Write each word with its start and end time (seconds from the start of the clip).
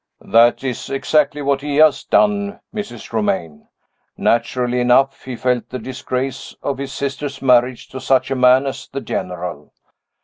"That 0.25 0.63
is 0.63 0.89
exactly 0.89 1.43
what 1.43 1.61
he 1.61 1.75
has 1.75 2.03
done, 2.03 2.59
Mrs. 2.73 3.13
Romayne. 3.13 3.67
Naturally 4.17 4.79
enough, 4.79 5.25
he 5.25 5.35
felt 5.35 5.69
the 5.69 5.77
disgrace 5.77 6.55
of 6.63 6.79
his 6.79 6.91
sister's 6.91 7.39
marriage 7.39 7.87
to 7.89 7.99
such 8.01 8.31
a 8.31 8.35
man 8.35 8.65
as 8.65 8.89
the 8.91 9.01
General. 9.01 9.71